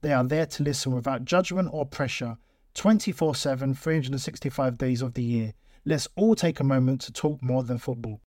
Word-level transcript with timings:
They 0.00 0.12
are 0.12 0.24
there 0.24 0.46
to 0.46 0.62
listen 0.62 0.94
without 0.94 1.24
judgment 1.24 1.70
or 1.72 1.84
pressure 1.84 2.38
24 2.74 3.34
7, 3.34 3.74
365 3.74 4.78
days 4.78 5.02
of 5.02 5.14
the 5.14 5.22
year. 5.22 5.54
Let's 5.84 6.06
all 6.14 6.34
take 6.36 6.60
a 6.60 6.64
moment 6.64 7.00
to 7.02 7.12
talk 7.12 7.42
more 7.42 7.64
than 7.64 7.78
football. 7.78 8.20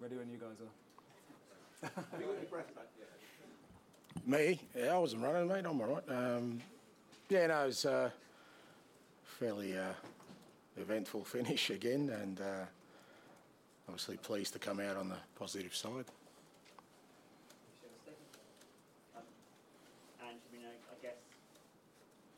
Ready 0.00 0.16
when 0.16 0.30
you 0.30 0.38
guys 0.38 0.56
are. 1.84 1.90
Me? 4.26 4.60
Yeah, 4.74 4.94
I 4.94 4.98
wasn't 4.98 5.22
running, 5.22 5.48
mate. 5.48 5.64
I'm 5.66 5.80
all 5.80 5.86
right. 5.86 6.08
Um, 6.08 6.62
yeah, 7.28 7.48
no, 7.48 7.64
it 7.64 7.66
was 7.66 7.84
uh, 7.84 8.10
fairly 9.24 9.76
uh, 9.76 9.92
eventful 10.76 11.24
finish 11.24 11.70
again, 11.70 12.08
and 12.08 12.40
uh, 12.40 12.64
obviously 13.88 14.16
pleased 14.18 14.52
to 14.54 14.60
come 14.60 14.78
out 14.78 14.96
on 14.96 15.08
the 15.08 15.18
positive 15.38 15.74
side. 15.74 16.06
Um, 19.16 19.26
and 20.22 20.36
I 20.38 20.48
mean, 20.52 20.64
I, 20.66 20.96
guess 21.02 21.18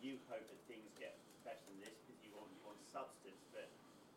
you 0.01 0.17
hope 0.31 0.45
that 0.45 0.61
things 0.71 0.89
get 0.97 1.19
better 1.45 1.61
than 1.69 1.85
this 1.85 1.97
because 2.05 2.21
you 2.25 2.33
want, 2.33 2.49
you 2.55 2.63
want 2.65 2.81
substance, 2.89 3.43
but 3.53 3.69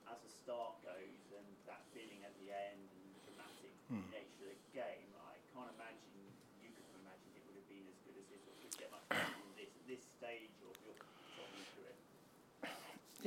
as 0.07 0.17
the 0.23 0.31
start 0.31 0.79
goes 0.87 1.23
and 1.35 1.47
that 1.67 1.83
feeling 1.91 2.23
at 2.23 2.31
the 2.39 2.53
end 2.53 2.79
and 2.79 3.05
the 3.11 3.21
dramatic 3.27 3.73
hmm. 3.91 4.07
nature 4.13 4.47
of 4.47 4.55
the 4.55 4.71
game, 4.71 5.09
I 5.27 5.35
can't 5.51 5.71
imagine 5.75 6.15
you 6.63 6.71
could 6.71 6.85
have 6.87 7.01
imagined 7.03 7.33
it 7.35 7.43
would 7.49 7.57
have 7.59 7.67
been 7.67 7.87
as 7.91 7.97
good 8.07 8.15
as 8.15 8.25
this 8.31 8.43
or 8.47 8.55
could 8.63 8.75
get 8.79 8.89
much 8.93 9.03
better 9.11 9.35
than 9.35 9.51
this 9.59 9.71
at 9.73 9.85
this 9.89 10.03
stage 10.15 10.55
of 10.61 10.61
your 10.63 10.75
footballing 10.76 10.76
career. 10.76 10.76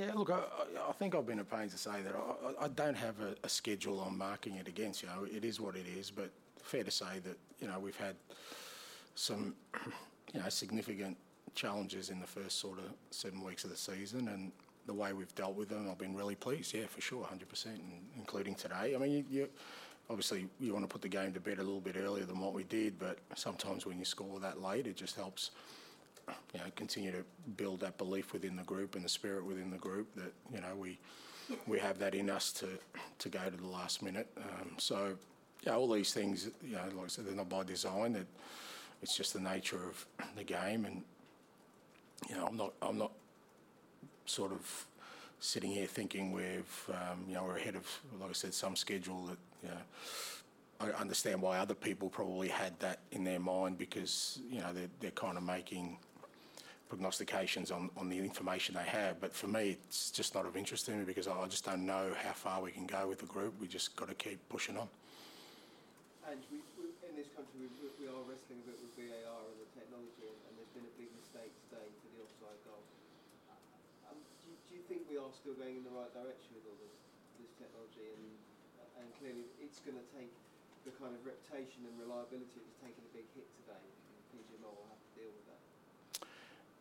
Yeah, 0.01 0.13
look, 0.15 0.31
I, 0.31 0.41
I- 0.89 0.93
think 0.93 1.15
I've 1.15 1.27
been 1.27 1.39
at 1.39 1.51
pains 1.51 1.73
to 1.73 1.79
say 1.79 2.01
that 2.03 2.15
I, 2.15 2.65
I- 2.65 2.69
don't 2.69 2.97
have 2.97 3.17
a, 3.21 3.35
a 3.45 3.49
schedule 3.49 4.01
I'm 4.01 4.17
marking 4.17 4.55
it 4.57 4.67
against. 4.67 5.03
You 5.03 5.09
know, 5.09 5.27
it 5.31 5.45
is 5.45 5.61
what 5.61 5.77
it 5.77 5.85
is, 5.99 6.11
but 6.11 6.31
fair 6.63 6.85
to 6.85 6.91
say 6.91 7.19
that 7.25 7.37
you 7.61 7.69
know 7.69 7.79
we've 7.79 7.97
had 7.97 8.17
some 9.15 9.55
you 10.35 10.41
know 10.41 10.49
significant 10.49 11.19
challenges 11.55 12.09
in 12.09 12.19
the 12.19 12.27
first 12.27 12.59
sort 12.61 12.79
of 12.79 12.85
seven 13.11 13.43
weeks 13.45 13.65
of 13.65 13.71
the 13.71 13.77
season, 13.77 14.29
and 14.29 14.53
the 14.87 14.95
way 14.95 15.13
we've 15.13 15.35
dealt 15.35 15.55
with 15.55 15.69
them, 15.69 15.87
I've 15.91 15.99
been 15.99 16.17
really 16.17 16.35
pleased. 16.35 16.73
Yeah, 16.73 16.87
for 16.87 17.01
sure, 17.03 17.25
100%, 17.25 17.67
including 18.17 18.55
today. 18.55 18.95
I 18.95 18.99
mean, 18.99 19.11
you, 19.13 19.25
you 19.31 19.49
obviously 20.09 20.47
you 20.59 20.73
want 20.73 20.85
to 20.85 20.89
put 20.89 21.03
the 21.03 21.09
game 21.09 21.33
to 21.35 21.41
bed 21.41 21.59
a 21.59 21.63
little 21.63 21.81
bit 21.81 21.97
earlier 21.99 22.25
than 22.25 22.41
what 22.41 22.55
we 22.55 22.65
did, 22.65 22.99
but 22.99 23.19
sometimes 23.35 23.85
when 23.85 23.99
you 23.99 24.07
score 24.07 24.41
that 24.41 24.63
late, 24.63 24.87
it 24.87 24.97
just 24.97 25.17
helps 25.17 25.51
you 26.55 26.61
know, 26.61 26.67
continue 26.77 27.13
to 27.13 27.25
build 27.57 27.81
that 27.81 27.99
belief 27.99 28.33
within 28.33 28.57
the 28.57 28.63
group 28.63 28.95
and 28.95 29.05
the 29.05 29.09
spirit 29.09 29.45
within 29.45 29.71
the 29.71 29.79
group 29.79 30.15
that 30.15 30.33
you 30.53 30.61
know 30.61 30.75
we 30.77 30.99
we 31.67 31.79
have 31.79 31.99
that 31.99 32.15
in 32.15 32.31
us 32.31 32.53
to 32.53 32.67
to 33.19 33.29
go 33.29 33.41
to 33.49 33.57
the 33.57 33.67
last 33.67 34.03
minute. 34.03 34.29
Um, 34.37 34.73
so 34.79 35.15
yeah, 35.65 35.75
all 35.75 35.91
these 35.91 36.13
things, 36.13 36.51
you 36.65 36.77
know, 36.77 36.83
like 36.95 37.05
I 37.05 37.09
said, 37.09 37.27
they're 37.27 37.35
not 37.35 37.49
by 37.49 37.65
design. 37.65 38.15
That 38.15 38.27
it's 39.03 39.17
just 39.17 39.33
the 39.35 39.41
nature 39.41 39.81
of 39.89 40.07
the 40.37 40.45
game, 40.45 40.85
and 40.85 41.03
you 42.29 42.37
know, 42.37 42.47
I'm 42.47 42.57
not 42.57 42.73
I'm 42.83 42.99
not 42.99 43.13
sort 44.27 44.53
of 44.53 44.87
sitting 45.41 45.71
here 45.71 45.87
thinking 45.87 46.33
we've 46.33 46.91
um, 46.91 47.25
you 47.29 47.35
know 47.35 47.45
we're 47.45 47.57
ahead 47.57 47.77
of 47.77 47.87
like 48.21 48.31
I 48.31 48.33
said 48.33 48.55
some 48.55 48.77
schedule 48.77 49.27
that 49.27 49.39
you 49.63 49.69
know. 49.69 49.81
I 50.83 50.89
understand 50.99 51.43
why 51.43 51.59
other 51.59 51.75
people 51.75 52.09
probably 52.09 52.49
had 52.49 52.81
that 52.81 53.01
in 53.13 53.23
their 53.23 53.39
mind 53.39 53.77
because 53.77 54.41
you 54.51 54.61
know 54.61 54.73
they're, 54.73 54.89
they're 55.01 55.11
kind 55.11 55.37
of 55.37 55.43
making 55.43 55.99
prognostications 56.91 57.71
on, 57.71 57.87
on 57.97 58.11
the 58.11 58.19
information 58.19 58.75
they 58.75 58.91
have. 58.91 59.23
But 59.23 59.31
for 59.31 59.47
me, 59.47 59.79
it's 59.87 60.11
just 60.11 60.35
not 60.35 60.45
of 60.45 60.59
interest 60.59 60.91
to 60.91 60.93
me 60.93 61.07
because 61.07 61.31
I 61.31 61.39
just 61.47 61.65
don't 61.65 61.87
know 61.87 62.11
how 62.19 62.35
far 62.35 62.59
we 62.61 62.75
can 62.75 62.85
go 62.85 63.07
with 63.07 63.23
the 63.23 63.31
group. 63.31 63.55
We 63.63 63.71
just 63.71 63.95
got 63.95 64.11
to 64.11 64.19
keep 64.19 64.43
pushing 64.51 64.75
on. 64.75 64.91
And 66.27 66.43
we, 66.51 66.59
we, 66.75 66.91
in 67.07 67.15
this 67.15 67.31
country, 67.31 67.63
we, 67.63 67.71
we 68.03 68.07
are 68.11 68.21
wrestling 68.27 68.59
a 68.61 68.67
bit 68.67 68.79
with 68.83 68.93
VAR 68.99 69.39
and 69.39 69.57
the 69.63 69.71
technology, 69.79 70.27
and, 70.27 70.59
there's 70.59 70.75
been 70.77 70.85
a 70.85 70.97
big 71.01 71.09
mistake 71.17 71.51
today 71.71 71.87
for 72.03 72.09
the 72.13 72.19
offside 72.27 72.61
goal. 72.69 72.83
Um, 74.11 74.19
do, 74.43 74.51
you- 74.51 74.61
do 74.69 74.71
you 74.77 74.83
think 74.91 75.07
we 75.09 75.17
are 75.17 75.31
still 75.33 75.55
going 75.57 75.79
in 75.81 75.85
the 75.87 75.95
right 75.95 76.11
direction 76.13 76.53
with 76.59 76.67
all 76.69 76.79
this, 76.83 76.95
this 77.41 77.51
technology? 77.57 78.07
And, 78.19 78.27
and 79.01 79.07
clearly, 79.23 79.47
it's 79.63 79.79
going 79.83 79.97
to 79.97 80.07
take 80.15 80.31
the 80.85 80.93
kind 80.99 81.15
of 81.15 81.23
reputation 81.23 81.87
and 81.87 81.95
reliability 82.03 82.51
that's 82.61 82.79
taken 82.83 82.99
a 82.99 83.13
big 83.15 83.27
hit 83.39 83.47
today. 83.63 83.79
And 83.79 84.19
PGMOL 84.35 84.75
will 84.75 84.91
have 84.91 85.01
to 85.01 85.11
deal 85.17 85.33
with 85.33 85.47
that. 85.51 85.63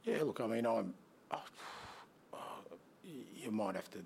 Yeah, 0.04 0.24
look, 0.24 0.40
I 0.42 0.48
mean, 0.48 0.66
I'm. 0.66 0.94
Oh, 1.32 1.44
you 3.36 3.52
might 3.52 3.76
have 3.76 3.90
to 3.92 4.00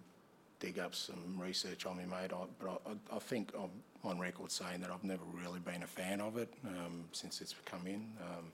dig 0.59 0.80
up 0.80 0.96
some 0.96 1.38
research 1.38 1.86
on 1.86 1.98
me, 1.98 2.04
mate. 2.06 2.31
I, 2.34 2.46
but 2.59 2.81
I, 2.86 3.16
I 3.16 3.20
think 3.20 3.52
I'm 3.56 3.70
on 4.04 4.20
record 4.20 4.52
saying 4.52 4.81
that 4.81 4.92
I've 4.92 5.04
never 5.04 5.24
really 5.34 5.59
been 5.59 5.84
a 5.84 5.88
fan 5.88 6.22
of 6.22 6.38
it 6.38 6.54
um, 6.68 7.06
since 7.12 7.42
it's 7.42 7.56
come 7.66 7.88
in. 7.88 8.06
Um, 8.22 8.52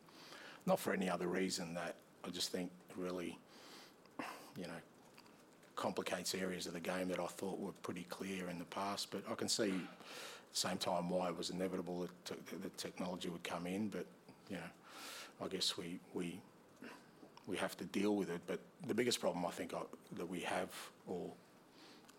not 0.65 0.79
for 0.79 0.93
any 0.93 1.09
other 1.09 1.27
reason 1.27 1.73
that 1.75 1.95
I 2.25 2.29
just 2.29 2.51
think 2.51 2.71
really, 2.95 3.37
you 4.57 4.63
know, 4.63 4.79
complicates 5.75 6.35
areas 6.35 6.67
of 6.67 6.73
the 6.73 6.79
game 6.79 7.07
that 7.07 7.19
I 7.19 7.27
thought 7.27 7.59
were 7.59 7.71
pretty 7.83 8.05
clear 8.09 8.49
in 8.49 8.59
the 8.59 8.65
past. 8.65 9.11
But 9.11 9.23
I 9.31 9.35
can 9.35 9.47
see, 9.47 9.69
at 9.69 9.71
the 9.71 9.77
same 10.53 10.77
time, 10.77 11.09
why 11.09 11.29
it 11.29 11.37
was 11.37 11.49
inevitable 11.49 12.01
that, 12.01 12.25
te- 12.25 12.57
that 12.57 12.77
technology 12.77 13.29
would 13.29 13.43
come 13.43 13.65
in. 13.65 13.87
But 13.89 14.05
you 14.49 14.57
know, 14.57 15.45
I 15.45 15.47
guess 15.47 15.77
we 15.77 15.99
we 16.13 16.39
we 17.49 17.57
have 17.57 17.75
to 17.77 17.85
deal 17.85 18.15
with 18.15 18.29
it. 18.29 18.41
But 18.45 18.59
the 18.87 18.93
biggest 18.93 19.19
problem 19.19 19.43
I 19.45 19.49
think 19.49 19.73
I, 19.73 19.79
that 20.17 20.29
we 20.29 20.41
have, 20.41 20.69
or 21.07 21.31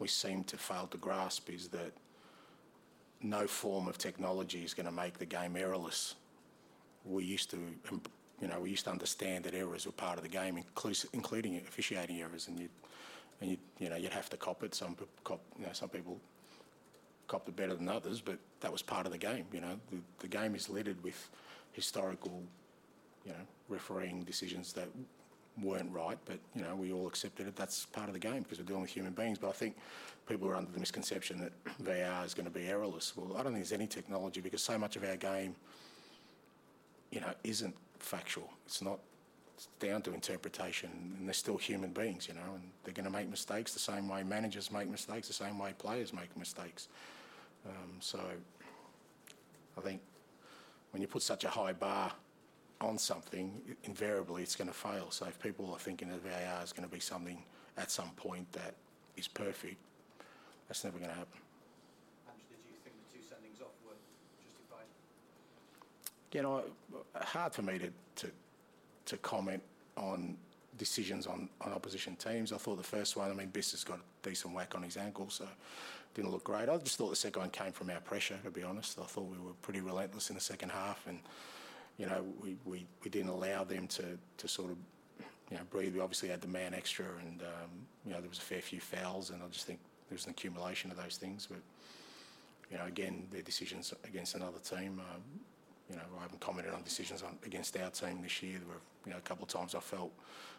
we 0.01 0.09
seem 0.09 0.43
to 0.45 0.57
fail 0.57 0.89
to 0.89 0.99
grasp, 0.99 1.49
is 1.49 1.69
that 1.69 1.93
no 3.23 3.47
form 3.47 3.87
of 3.87 3.97
technology 3.97 4.65
is 4.65 4.75
going 4.75 4.87
to 4.87 4.93
make 4.93 5.19
the 5.19 5.27
game 5.27 5.57
errorless. 5.57 6.15
We 7.04 7.25
used 7.25 7.51
to, 7.53 7.59
you 8.41 8.49
know, 8.49 8.60
we 8.60 8.71
used 8.71 8.84
to 8.87 8.91
understand 8.91 9.45
that 9.45 9.54
errors 9.54 9.87
were 9.87 9.93
part 9.93 10.16
of 10.16 10.25
the 10.25 10.28
game, 10.28 10.63
including 11.13 11.57
officiating 11.59 12.21
errors, 12.21 12.49
and 12.49 12.59
you, 12.59 12.69
and 13.41 13.51
you, 13.53 13.57
you 13.78 13.89
know, 13.89 13.97
you'd 13.97 14.13
have 14.13 14.28
to 14.31 14.37
cop 14.37 14.65
it. 14.65 14.75
Some 14.75 14.97
cop, 15.22 15.41
you 15.59 15.66
know, 15.66 15.72
some 15.72 15.91
people 15.91 16.19
copped 17.28 17.49
it 17.49 17.54
better 17.54 17.75
than 17.75 17.89
others, 17.89 18.21
but 18.21 18.39
that 18.60 18.72
was 18.72 18.83
part 18.83 19.07
of 19.07 19.13
the 19.13 19.19
game. 19.19 19.45
You 19.53 19.60
know, 19.60 19.78
the, 19.93 19.99
the 20.19 20.28
game 20.28 20.57
is 20.57 20.69
littered 20.69 21.03
with 21.04 21.28
historical, 21.72 22.43
you 23.25 23.31
know, 23.31 23.47
refereeing 23.69 24.25
decisions 24.25 24.72
that 24.72 24.89
weren't 25.62 25.92
right, 25.92 26.18
but 26.24 26.39
you 26.54 26.62
know, 26.62 26.74
we 26.74 26.92
all 26.92 27.07
accepted 27.07 27.47
it. 27.47 27.57
That's 27.57 27.86
part 27.86 28.09
of 28.09 28.15
the 28.15 28.21
game 28.21 28.42
because 28.42 28.59
we're 28.59 28.65
dealing 28.65 28.83
with 28.83 28.91
human 28.91 29.12
beings. 29.12 29.39
But 29.39 29.48
I 29.48 29.53
think 29.53 29.77
people 30.28 30.48
are 30.48 30.57
under 30.57 30.71
the 30.71 30.78
misconception 30.78 31.41
that 31.41 31.53
VAR 31.80 32.24
is 32.24 32.34
going 32.34 32.47
to 32.47 32.51
be 32.51 32.66
errorless. 32.68 33.16
Well, 33.16 33.36
I 33.36 33.42
don't 33.42 33.53
think 33.53 33.65
there's 33.65 33.72
any 33.72 33.86
technology 33.86 34.41
because 34.41 34.62
so 34.62 34.78
much 34.78 34.97
of 34.97 35.04
our 35.04 35.16
game, 35.16 35.54
you 37.10 37.21
know, 37.21 37.33
isn't 37.45 37.74
factual. 37.98 38.51
It's 38.66 38.83
not. 38.83 38.98
It's 39.57 39.68
down 39.78 40.01
to 40.03 40.15
interpretation, 40.15 40.89
and 41.18 41.28
they're 41.28 41.34
still 41.34 41.59
human 41.59 41.91
beings, 41.91 42.27
you 42.27 42.33
know, 42.33 42.54
and 42.54 42.63
they're 42.83 42.95
going 42.95 43.04
to 43.04 43.13
make 43.13 43.28
mistakes 43.28 43.74
the 43.74 43.78
same 43.78 44.09
way 44.09 44.22
managers 44.22 44.72
make 44.72 44.89
mistakes, 44.89 45.28
the 45.28 45.34
same 45.34 45.59
way 45.59 45.74
players 45.77 46.15
make 46.15 46.34
mistakes. 46.34 46.89
Um, 47.66 47.91
so, 48.01 48.21
I 49.77 49.80
think 49.83 50.01
when 50.92 51.01
when 51.01 51.03
you 51.03 51.09
put 51.09 51.22
such 51.22 51.45
a 51.45 51.51
high 51.51 51.74
bar 51.74 52.13
on 52.80 52.98
something, 52.98 53.60
invariably 53.84 54.42
it's 54.42 54.56
going 54.56 54.68
to 54.68 54.74
fail. 54.74 55.10
So 55.10 55.27
if 55.27 55.38
people 55.41 55.72
are 55.72 55.78
thinking 55.78 56.09
that 56.09 56.22
VAR 56.22 56.62
is 56.62 56.72
going 56.72 56.88
to 56.88 56.94
be 56.94 57.00
something 57.00 57.42
at 57.77 57.91
some 57.91 58.10
point 58.16 58.50
that 58.53 58.74
is 59.16 59.28
perfect, 59.28 59.77
that's 60.68 60.84
never 60.84 60.98
going 60.98 61.10
to 61.10 61.16
happen. 61.16 61.41
Did 62.48 62.59
you 62.68 62.77
think 62.82 62.97
the 63.10 63.18
two 63.18 63.24
sendings 63.24 63.62
off 63.62 63.72
were 63.84 63.92
justified? 64.42 64.86
You 66.32 66.42
know, 66.42 66.65
hard 67.15 67.53
for 67.53 67.62
me 67.62 67.78
to, 67.78 67.91
to, 68.27 68.32
to 69.06 69.16
comment 69.18 69.62
on 69.97 70.36
decisions 70.78 71.27
on, 71.27 71.48
on 71.60 71.72
opposition 71.72 72.16
teams. 72.16 72.53
I 72.53 72.56
thought 72.56 72.78
the 72.78 72.82
first 72.82 73.16
one, 73.16 73.30
I 73.30 73.34
mean, 73.34 73.50
Biss 73.53 73.72
has 73.72 73.84
got 73.84 73.98
a 73.98 74.28
decent 74.28 74.54
whack 74.54 74.74
on 74.74 74.82
his 74.82 74.97
ankle, 74.97 75.28
so 75.28 75.47
didn't 76.15 76.30
look 76.30 76.44
great. 76.44 76.68
I 76.68 76.77
just 76.78 76.97
thought 76.97 77.10
the 77.10 77.16
second 77.16 77.41
one 77.41 77.50
came 77.50 77.72
from 77.72 77.91
our 77.91 78.00
pressure, 78.00 78.38
to 78.44 78.50
be 78.50 78.62
honest. 78.62 78.98
I 78.98 79.04
thought 79.04 79.30
we 79.30 79.38
were 79.38 79.53
pretty 79.60 79.80
relentless 79.80 80.30
in 80.30 80.36
the 80.36 80.41
second 80.41 80.71
half, 80.71 81.06
and 81.06 81.18
you 82.01 82.07
know, 82.07 82.25
we, 82.43 82.57
we, 82.65 82.87
we 83.05 83.11
didn't 83.11 83.29
allow 83.29 83.63
them 83.63 83.87
to, 83.89 84.19
to 84.39 84.49
sort 84.49 84.71
of 84.71 84.79
you 85.51 85.59
know, 85.59 85.63
breathe. 85.69 85.95
We 85.95 86.01
obviously 86.01 86.31
had 86.31 86.41
the 86.41 86.49
man 86.49 86.73
extra, 86.73 87.05
and 87.21 87.43
um, 87.43 87.71
you 88.07 88.13
know, 88.13 88.21
there 88.21 88.29
was 88.31 88.39
a 88.39 88.43
fair 88.43 88.63
few 88.63 88.81
fouls, 88.81 89.29
and 89.29 89.43
I 89.43 89.47
just 89.49 89.67
think 89.67 89.81
there 90.09 90.17
was 90.17 90.25
an 90.25 90.31
accumulation 90.31 90.91
of 90.91 90.97
those 90.97 91.19
things. 91.19 91.47
But 91.47 91.61
you 92.71 92.79
know, 92.79 92.87
again, 92.87 93.27
their 93.31 93.43
decisions 93.43 93.93
against 94.05 94.35
another 94.35 94.61
team. 94.65 94.99
Um, 94.99 95.21
you 95.91 95.97
know, 95.97 96.09
I 96.19 96.23
haven't 96.23 96.41
commented 96.41 96.73
on 96.73 96.83
decisions 96.83 97.23
on, 97.23 97.37
against 97.45 97.77
our 97.77 97.91
team 97.91 98.23
this 98.23 98.43
year. 98.43 98.57
There 98.57 98.69
were 98.69 98.81
you 99.05 99.13
know 99.13 99.19
a 99.19 99.27
couple 99.29 99.45
of 99.45 99.51
times 99.51 99.75
I 99.75 99.81
felt 99.81 100.11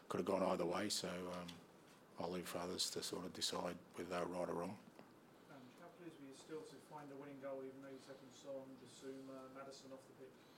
could 0.10 0.20
have 0.20 0.28
gone 0.28 0.44
either 0.44 0.66
way. 0.66 0.90
So 0.90 1.08
um, 1.08 1.50
I'll 2.22 2.30
leave 2.30 2.46
for 2.46 2.60
others 2.60 2.92
to 2.92 3.02
sort 3.02 3.26
of 3.26 3.34
decide 3.34 3.74
whether 3.96 4.12
they're 4.12 4.30
right 4.30 4.48
or 4.48 4.54
wrong. 4.54 4.76
Um, 5.50 5.64
still 6.38 6.62
to 6.70 6.78
find 6.94 7.10
a 7.10 7.18
winning 7.18 7.42
goal, 7.42 7.66
even 7.66 7.82
though 7.82 7.90
you 7.90 8.04
taken 8.06 8.30
Son, 8.30 8.62
Bissouma, 8.78 9.50
Maddison 9.58 9.90
off 9.90 10.06
the 10.06 10.22
pitch? 10.22 10.51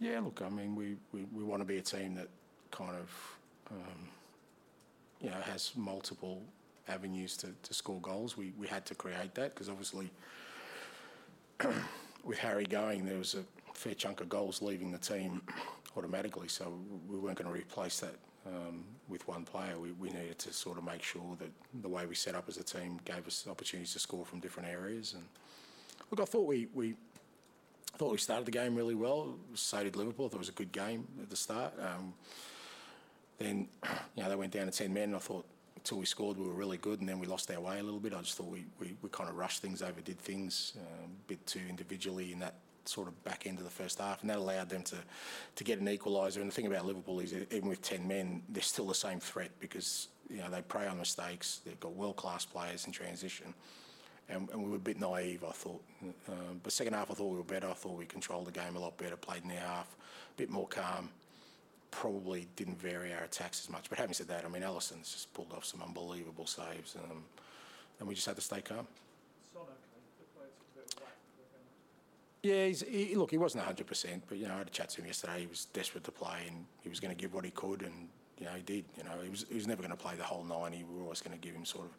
Yeah, 0.00 0.20
look, 0.20 0.42
I 0.44 0.48
mean, 0.48 0.76
we, 0.76 0.96
we, 1.12 1.24
we 1.34 1.42
want 1.42 1.60
to 1.60 1.66
be 1.66 1.78
a 1.78 1.82
team 1.82 2.14
that 2.14 2.28
kind 2.70 2.92
of, 2.94 3.38
um, 3.70 4.08
you 5.20 5.30
know, 5.30 5.40
has 5.42 5.72
multiple 5.76 6.42
avenues 6.88 7.36
to, 7.38 7.48
to 7.64 7.74
score 7.74 8.00
goals. 8.00 8.36
We, 8.36 8.52
we 8.58 8.66
had 8.68 8.86
to 8.86 8.94
create 8.94 9.34
that 9.34 9.54
because 9.54 9.68
obviously 9.68 10.10
with 12.24 12.38
Harry 12.38 12.64
going, 12.64 13.04
there 13.04 13.18
was 13.18 13.34
a 13.34 13.42
fair 13.74 13.94
chunk 13.94 14.20
of 14.20 14.28
goals 14.28 14.62
leaving 14.62 14.92
the 14.92 14.98
team 14.98 15.42
automatically, 15.96 16.48
so 16.48 16.78
we 17.08 17.18
weren't 17.18 17.38
going 17.38 17.52
to 17.52 17.58
replace 17.58 17.98
that 18.00 18.14
um, 18.46 18.84
with 19.08 19.26
one 19.26 19.44
player. 19.44 19.78
We, 19.78 19.92
we 19.92 20.10
needed 20.10 20.38
to 20.38 20.52
sort 20.52 20.78
of 20.78 20.84
make 20.84 21.02
sure 21.02 21.36
that 21.40 21.50
the 21.82 21.88
way 21.88 22.06
we 22.06 22.14
set 22.14 22.36
up 22.36 22.44
as 22.48 22.56
a 22.56 22.62
team 22.62 23.00
gave 23.04 23.26
us 23.26 23.46
opportunities 23.50 23.92
to 23.94 23.98
score 23.98 24.24
from 24.24 24.38
different 24.38 24.68
areas. 24.68 25.14
And 25.14 25.24
look, 26.10 26.20
I 26.20 26.24
thought 26.24 26.46
we, 26.46 26.68
we 26.72 26.94
I 27.98 28.00
thought 28.00 28.12
we 28.12 28.18
started 28.18 28.46
the 28.46 28.52
game 28.52 28.76
really 28.76 28.94
well. 28.94 29.34
So 29.54 29.82
did 29.82 29.96
Liverpool. 29.96 30.26
I 30.26 30.28
thought 30.28 30.36
it 30.36 30.38
was 30.38 30.48
a 30.50 30.52
good 30.52 30.70
game 30.70 31.08
at 31.20 31.30
the 31.30 31.34
start. 31.34 31.72
Um, 31.80 32.14
then, 33.38 33.66
you 34.14 34.22
know, 34.22 34.28
they 34.28 34.36
went 34.36 34.52
down 34.52 34.66
to 34.66 34.70
10 34.70 34.94
men, 34.94 35.02
and 35.04 35.16
I 35.16 35.18
thought 35.18 35.44
until 35.74 35.98
we 35.98 36.06
scored, 36.06 36.38
we 36.38 36.46
were 36.46 36.54
really 36.54 36.76
good, 36.76 37.00
and 37.00 37.08
then 37.08 37.18
we 37.18 37.26
lost 37.26 37.50
our 37.50 37.60
way 37.60 37.80
a 37.80 37.82
little 37.82 37.98
bit. 37.98 38.14
I 38.14 38.20
just 38.20 38.36
thought 38.36 38.46
we, 38.46 38.66
we, 38.78 38.94
we 39.02 39.08
kind 39.08 39.28
of 39.28 39.34
rushed 39.34 39.62
things, 39.62 39.82
overdid 39.82 40.16
things 40.20 40.74
um, 40.76 41.10
a 41.10 41.28
bit 41.28 41.44
too 41.44 41.58
individually 41.68 42.30
in 42.32 42.38
that 42.38 42.54
sort 42.84 43.08
of 43.08 43.24
back 43.24 43.48
end 43.48 43.58
of 43.58 43.64
the 43.64 43.70
first 43.70 43.98
half, 43.98 44.20
and 44.20 44.30
that 44.30 44.36
allowed 44.36 44.68
them 44.68 44.84
to, 44.84 44.96
to 45.56 45.64
get 45.64 45.80
an 45.80 45.86
equaliser. 45.88 46.36
And 46.36 46.48
the 46.48 46.54
thing 46.54 46.68
about 46.68 46.86
Liverpool 46.86 47.18
is, 47.18 47.34
even 47.50 47.68
with 47.68 47.82
10 47.82 48.06
men, 48.06 48.42
they're 48.48 48.62
still 48.62 48.86
the 48.86 48.94
same 48.94 49.18
threat 49.18 49.50
because 49.58 50.06
you 50.30 50.38
know 50.38 50.48
they 50.48 50.62
prey 50.62 50.86
on 50.86 50.98
mistakes. 50.98 51.62
They've 51.66 51.80
got 51.80 51.94
world 51.94 52.14
class 52.14 52.44
players 52.44 52.86
in 52.86 52.92
transition 52.92 53.54
and, 54.28 54.48
and 54.50 54.62
we 54.62 54.70
were 54.70 54.76
a 54.76 54.80
bit 54.80 55.00
naive, 55.00 55.44
I 55.44 55.52
thought. 55.52 55.82
Um, 56.28 56.60
but 56.62 56.72
second 56.72 56.94
half, 56.94 57.10
I 57.10 57.14
thought 57.14 57.30
we 57.30 57.38
were 57.38 57.44
better. 57.44 57.68
I 57.68 57.72
thought 57.72 57.96
we 57.96 58.04
controlled 58.04 58.46
the 58.46 58.52
game 58.52 58.76
a 58.76 58.78
lot 58.78 58.96
better, 58.98 59.16
played 59.16 59.42
in 59.42 59.48
the 59.48 59.56
half, 59.56 59.96
a 60.34 60.36
bit 60.36 60.50
more 60.50 60.66
calm. 60.66 61.08
Probably 61.90 62.46
didn't 62.56 62.80
vary 62.80 63.14
our 63.14 63.24
attacks 63.24 63.60
as 63.64 63.70
much. 63.70 63.88
But 63.88 63.98
having 63.98 64.12
said 64.12 64.28
that, 64.28 64.44
I 64.44 64.48
mean, 64.48 64.62
Alisson's 64.62 65.12
just 65.12 65.32
pulled 65.32 65.52
off 65.52 65.64
some 65.64 65.82
unbelievable 65.82 66.46
saves, 66.46 66.96
um, 66.96 67.24
and 67.98 68.08
we 68.08 68.14
just 68.14 68.26
had 68.26 68.36
to 68.36 68.42
stay 68.42 68.60
calm. 68.60 68.86
Yeah, 72.42 72.66
he's, 72.66 72.82
he, 72.82 73.14
look, 73.16 73.30
he 73.30 73.38
wasn't 73.38 73.64
100%, 73.64 74.22
but, 74.28 74.38
you 74.38 74.46
know, 74.46 74.54
I 74.54 74.58
had 74.58 74.68
a 74.68 74.70
chat 74.70 74.90
to 74.90 75.00
him 75.00 75.06
yesterday. 75.06 75.40
He 75.40 75.46
was 75.46 75.64
desperate 75.66 76.04
to 76.04 76.12
play 76.12 76.44
and 76.46 76.64
he 76.82 76.88
was 76.88 77.00
going 77.00 77.14
to 77.14 77.20
give 77.20 77.34
what 77.34 77.44
he 77.44 77.50
could, 77.50 77.82
and, 77.82 78.08
you 78.38 78.46
know, 78.46 78.52
he 78.52 78.62
did. 78.62 78.84
You 78.96 79.04
know, 79.04 79.10
he 79.22 79.28
was, 79.28 79.44
he 79.48 79.56
was 79.56 79.66
never 79.66 79.82
going 79.82 79.90
to 79.90 80.00
play 80.00 80.14
the 80.14 80.22
whole 80.22 80.44
90. 80.44 80.84
We 80.84 80.96
were 80.96 81.02
always 81.02 81.20
going 81.20 81.36
to 81.36 81.44
give 81.44 81.56
him 81.56 81.64
sort 81.64 81.86
of 81.86 81.96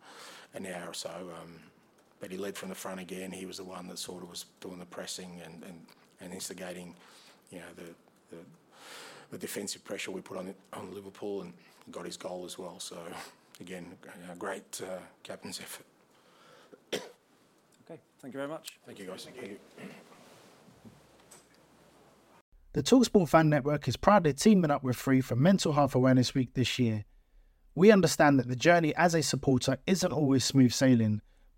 an 0.53 0.65
hour 0.65 0.89
or 0.89 0.93
so. 0.93 1.09
Um, 1.09 1.59
but 2.19 2.31
he 2.31 2.37
led 2.37 2.57
from 2.57 2.69
the 2.69 2.75
front 2.75 2.99
again. 2.99 3.31
He 3.31 3.45
was 3.45 3.57
the 3.57 3.63
one 3.63 3.87
that 3.87 3.99
sort 3.99 4.23
of 4.23 4.29
was 4.29 4.45
doing 4.61 4.79
the 4.79 4.85
pressing 4.85 5.41
and, 5.43 5.63
and, 5.63 5.85
and 6.21 6.33
instigating, 6.33 6.95
you 7.51 7.59
know, 7.59 7.65
the, 7.75 8.35
the, 8.35 8.43
the 9.31 9.37
defensive 9.37 9.83
pressure 9.83 10.11
we 10.11 10.21
put 10.21 10.37
on 10.37 10.53
on 10.73 10.93
Liverpool 10.93 11.41
and 11.41 11.53
got 11.91 12.05
his 12.05 12.17
goal 12.17 12.45
as 12.45 12.57
well. 12.57 12.79
So 12.79 12.97
again, 13.61 13.85
a 14.31 14.35
great 14.35 14.81
uh, 14.83 14.99
captain's 15.23 15.59
effort. 15.59 15.85
okay, 16.93 17.99
thank 18.21 18.33
you 18.33 18.37
very 18.37 18.47
much. 18.47 18.77
Thank 18.85 18.99
you 18.99 19.05
guys. 19.05 19.25
Thank 19.25 19.49
you. 19.49 19.57
The 22.73 22.83
Talksport 22.83 23.29
Fan 23.29 23.49
Network 23.49 23.87
is 23.87 23.97
proudly 23.97 24.33
teaming 24.33 24.69
up 24.69 24.83
with 24.83 24.95
Free 24.95 25.21
for 25.21 25.35
Mental 25.35 25.73
Health 25.73 25.95
Awareness 25.95 26.35
Week 26.35 26.53
this 26.53 26.77
year. 26.77 27.05
We 27.73 27.91
understand 27.91 28.37
that 28.39 28.47
the 28.47 28.55
journey 28.55 28.93
as 28.95 29.15
a 29.15 29.23
supporter 29.23 29.77
isn't 29.87 30.11
always 30.11 30.43
smooth 30.43 30.71
sailing, 30.71 31.21